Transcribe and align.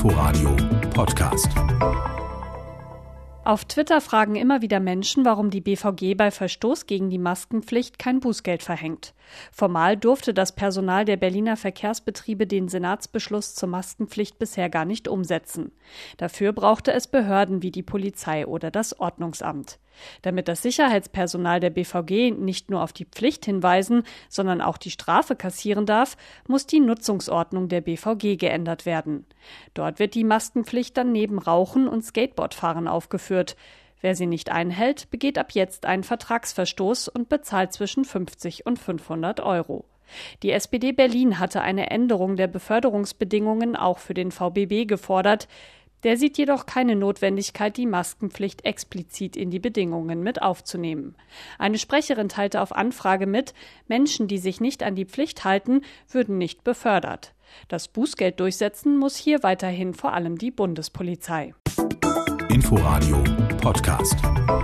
Inforadio 0.00 0.56
Podcast. 0.94 1.69
Auf 3.42 3.64
Twitter 3.64 4.02
fragen 4.02 4.36
immer 4.36 4.60
wieder 4.60 4.80
Menschen, 4.80 5.24
warum 5.24 5.48
die 5.48 5.62
BVG 5.62 6.14
bei 6.14 6.30
Verstoß 6.30 6.84
gegen 6.84 7.08
die 7.08 7.18
Maskenpflicht 7.18 7.98
kein 7.98 8.20
Bußgeld 8.20 8.62
verhängt. 8.62 9.14
Formal 9.50 9.96
durfte 9.96 10.34
das 10.34 10.54
Personal 10.54 11.06
der 11.06 11.16
Berliner 11.16 11.56
Verkehrsbetriebe 11.56 12.46
den 12.46 12.68
Senatsbeschluss 12.68 13.54
zur 13.54 13.70
Maskenpflicht 13.70 14.38
bisher 14.38 14.68
gar 14.68 14.84
nicht 14.84 15.08
umsetzen. 15.08 15.72
Dafür 16.18 16.52
brauchte 16.52 16.92
es 16.92 17.06
Behörden 17.06 17.62
wie 17.62 17.70
die 17.70 17.82
Polizei 17.82 18.46
oder 18.46 18.70
das 18.70 19.00
Ordnungsamt. 19.00 19.78
Damit 20.22 20.48
das 20.48 20.62
Sicherheitspersonal 20.62 21.60
der 21.60 21.70
BVG 21.70 22.30
nicht 22.30 22.70
nur 22.70 22.82
auf 22.82 22.92
die 22.92 23.04
Pflicht 23.04 23.44
hinweisen, 23.44 24.04
sondern 24.28 24.60
auch 24.60 24.78
die 24.78 24.90
Strafe 24.90 25.36
kassieren 25.36 25.84
darf, 25.84 26.16
muss 26.46 26.66
die 26.66 26.80
Nutzungsordnung 26.80 27.68
der 27.68 27.80
BVG 27.80 28.36
geändert 28.36 28.86
werden. 28.86 29.26
Dort 29.74 29.98
wird 29.98 30.14
die 30.14 30.24
Maskenpflicht 30.24 30.96
dann 30.96 31.12
neben 31.12 31.38
Rauchen 31.38 31.88
und 31.88 32.04
Skateboardfahren 32.04 32.88
aufgeführt. 32.88 33.29
Wer 34.00 34.14
sie 34.14 34.26
nicht 34.26 34.50
einhält, 34.50 35.10
begeht 35.10 35.38
ab 35.38 35.52
jetzt 35.52 35.84
einen 35.84 36.04
Vertragsverstoß 36.04 37.08
und 37.08 37.28
bezahlt 37.28 37.72
zwischen 37.72 38.04
50 38.04 38.66
und 38.66 38.78
500 38.78 39.40
Euro. 39.40 39.84
Die 40.42 40.50
SPD 40.50 40.92
Berlin 40.92 41.38
hatte 41.38 41.60
eine 41.60 41.90
Änderung 41.90 42.36
der 42.36 42.48
Beförderungsbedingungen 42.48 43.76
auch 43.76 43.98
für 43.98 44.14
den 44.14 44.32
VBB 44.32 44.88
gefordert. 44.88 45.48
Der 46.02 46.16
sieht 46.16 46.38
jedoch 46.38 46.64
keine 46.64 46.96
Notwendigkeit, 46.96 47.76
die 47.76 47.86
Maskenpflicht 47.86 48.64
explizit 48.64 49.36
in 49.36 49.50
die 49.50 49.58
Bedingungen 49.58 50.22
mit 50.22 50.40
aufzunehmen. 50.40 51.14
Eine 51.58 51.78
Sprecherin 51.78 52.30
teilte 52.30 52.62
auf 52.62 52.74
Anfrage 52.74 53.26
mit, 53.26 53.52
Menschen, 53.86 54.26
die 54.26 54.38
sich 54.38 54.60
nicht 54.60 54.82
an 54.82 54.94
die 54.94 55.04
Pflicht 55.04 55.44
halten, 55.44 55.82
würden 56.08 56.38
nicht 56.38 56.64
befördert. 56.64 57.34
Das 57.68 57.88
Bußgeld 57.88 58.40
durchsetzen 58.40 58.96
muss 58.96 59.16
hier 59.16 59.42
weiterhin 59.42 59.92
vor 59.92 60.14
allem 60.14 60.38
die 60.38 60.50
Bundespolizei. 60.50 61.52
Inforadio 62.52 63.22
Podcast. 63.62 64.59